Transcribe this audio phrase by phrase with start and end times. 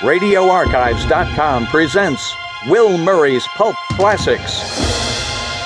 [0.00, 2.34] RadioArchives.com presents
[2.68, 4.58] Will Murray's Pulp Classics.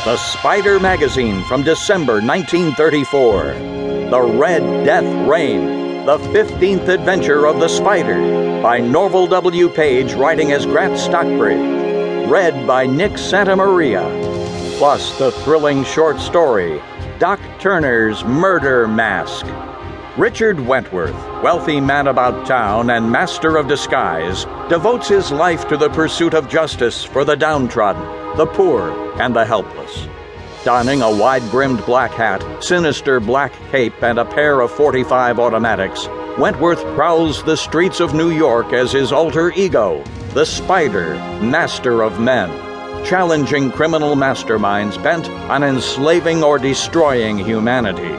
[0.04, 4.10] The Spider Magazine from December 1934.
[4.10, 6.04] The Red Death Rain.
[6.04, 9.68] The 15th Adventure of the Spider by Norvell W.
[9.68, 12.28] Page, writing as Grant Stockbridge.
[12.28, 14.02] Read by Nick Santa Maria.
[14.78, 16.82] Plus the thrilling short story,
[17.20, 19.46] Doc Turner's Murder Mask.
[20.16, 25.90] Richard Wentworth, wealthy man about town and master of disguise, devotes his life to the
[25.90, 30.06] pursuit of justice for the downtrodden, the poor, and the helpless.
[30.62, 36.06] Donning a wide brimmed black hat, sinister black cape, and a pair of 45 automatics,
[36.38, 40.00] Wentworth prowls the streets of New York as his alter ego,
[40.32, 42.50] the Spider, master of men,
[43.04, 48.16] challenging criminal masterminds bent on enslaving or destroying humanity.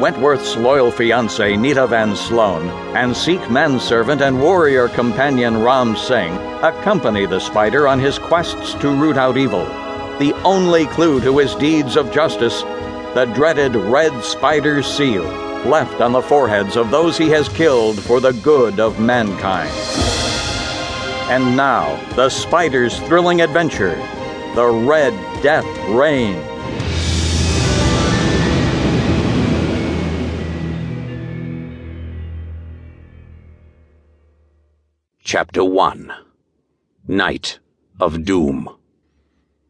[0.00, 7.24] Wentworth's loyal fiancée Nita Van Sloan and Sikh manservant and warrior companion Ram Singh accompany
[7.24, 9.64] the spider on his quests to root out evil.
[10.18, 12.60] The only clue to his deeds of justice,
[13.14, 15.24] the dreaded red spider seal,
[15.64, 19.72] left on the foreheads of those he has killed for the good of mankind.
[21.30, 23.96] And now, the spider's thrilling adventure,
[24.54, 26.36] the Red Death Rain.
[35.26, 36.12] Chapter 1
[37.08, 37.58] Night
[37.98, 38.68] of Doom.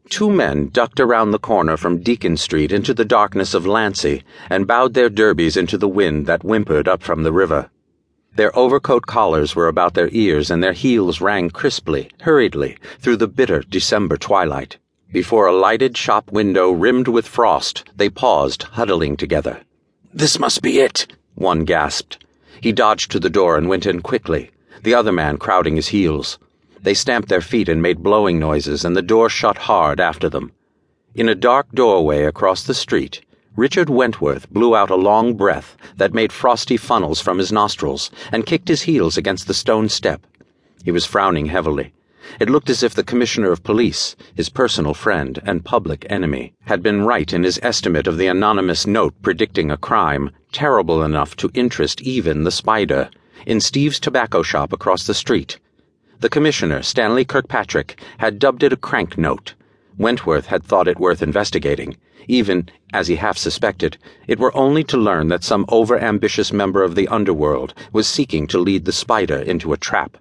[0.07, 4.67] Two men ducked around the corner from Deacon Street into the darkness of Lancey and
[4.67, 7.71] bowed their derbies into the wind that whimpered up from the river.
[8.35, 13.27] Their overcoat collars were about their ears and their heels rang crisply, hurriedly, through the
[13.27, 14.77] bitter December twilight.
[15.11, 19.61] Before a lighted shop window rimmed with frost, they paused, huddling together.
[20.13, 22.23] This must be it, one gasped.
[22.61, 24.51] He dodged to the door and went in quickly
[24.83, 26.39] the other man crowding his heels.
[26.81, 30.51] They stamped their feet and made blowing noises, and the door shut hard after them.
[31.15, 33.21] In a dark doorway across the street,
[33.55, 38.45] Richard Wentworth blew out a long breath that made frosty funnels from his nostrils and
[38.45, 40.27] kicked his heels against the stone step.
[40.83, 41.91] He was frowning heavily.
[42.39, 46.83] It looked as if the Commissioner of Police, his personal friend and public enemy, had
[46.83, 51.49] been right in his estimate of the anonymous note predicting a crime terrible enough to
[51.55, 53.09] interest even the spider
[53.45, 55.59] in Steve's tobacco shop across the street.
[56.19, 59.53] The commissioner, Stanley Kirkpatrick, had dubbed it a crank note.
[59.97, 61.95] Wentworth had thought it worth investigating,
[62.27, 66.95] even, as he half suspected, it were only to learn that some over-ambitious member of
[66.95, 70.17] the underworld was seeking to lead the spider into a trap.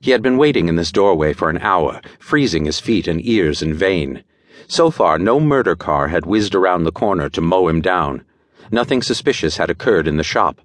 [0.00, 3.62] He had been waiting in this doorway for an hour, freezing his feet and ears
[3.62, 4.24] in vain.
[4.68, 8.24] So far, no murder car had whizzed around the corner to mow him down.
[8.70, 10.60] Nothing suspicious had occurred in the shop.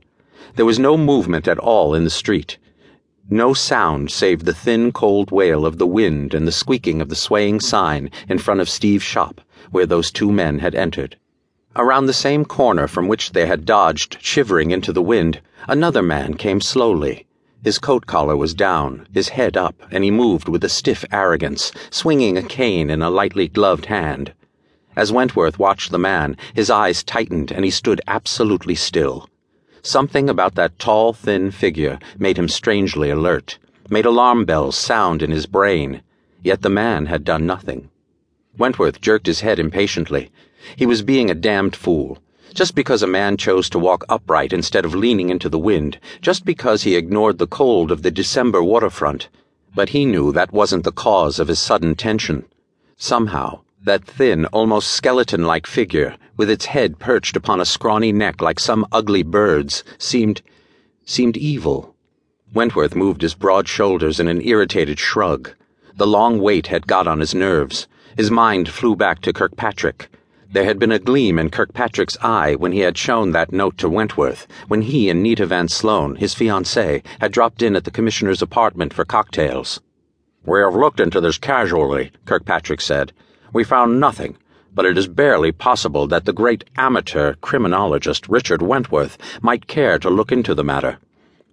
[0.55, 2.57] There was no movement at all in the street.
[3.29, 7.15] No sound save the thin, cold wail of the wind and the squeaking of the
[7.15, 9.41] swaying sign in front of Steve's shop,
[9.71, 11.17] where those two men had entered.
[11.75, 16.35] Around the same corner from which they had dodged, shivering into the wind, another man
[16.35, 17.27] came slowly.
[17.61, 21.73] His coat collar was down, his head up, and he moved with a stiff arrogance,
[21.89, 24.33] swinging a cane in a lightly gloved hand.
[24.95, 29.29] As Wentworth watched the man, his eyes tightened and he stood absolutely still.
[29.81, 33.57] Something about that tall, thin figure made him strangely alert,
[33.89, 36.01] made alarm bells sound in his brain,
[36.43, 37.89] yet the man had done nothing.
[38.57, 40.31] Wentworth jerked his head impatiently.
[40.75, 42.17] He was being a damned fool.
[42.53, 46.43] Just because a man chose to walk upright instead of leaning into the wind, just
[46.45, 49.29] because he ignored the cold of the December waterfront,
[49.75, 52.45] but he knew that wasn't the cause of his sudden tension.
[52.97, 58.41] Somehow, that thin, almost skeleton like figure, with its head perched upon a scrawny neck
[58.41, 60.41] like some ugly bird's, seemed.
[61.05, 61.95] seemed evil.
[62.53, 65.51] Wentworth moved his broad shoulders in an irritated shrug.
[65.95, 67.87] The long wait had got on his nerves.
[68.17, 70.09] His mind flew back to Kirkpatrick.
[70.51, 73.87] There had been a gleam in Kirkpatrick's eye when he had shown that note to
[73.87, 78.41] Wentworth, when he and Nita Van Sloan, his fiancée, had dropped in at the commissioner's
[78.41, 79.79] apartment for cocktails.
[80.43, 83.13] We have looked into this casually, Kirkpatrick said.
[83.51, 84.37] We found nothing,
[84.73, 90.09] but it is barely possible that the great amateur criminologist Richard Wentworth might care to
[90.09, 90.99] look into the matter.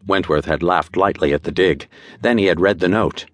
[0.06, 1.88] Wentworth had laughed lightly at the dig.
[2.20, 3.26] Then he had read the note.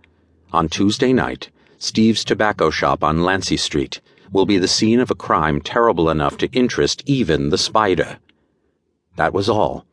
[0.53, 4.01] On Tuesday night, Steve's tobacco shop on Lancey Street
[4.31, 8.19] will be the scene of a crime terrible enough to interest even the spider.
[9.17, 9.85] That was all.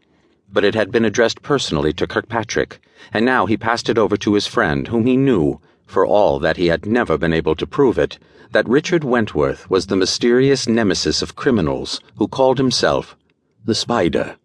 [0.51, 2.79] But it had been addressed personally to Kirkpatrick,
[3.11, 6.55] and now he passed it over to his friend, whom he knew, for all that
[6.55, 8.19] he had never been able to prove it,
[8.51, 13.17] that Richard Wentworth was the mysterious nemesis of criminals who called himself
[13.65, 14.37] the Spider.